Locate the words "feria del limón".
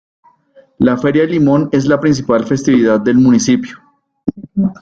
0.97-1.69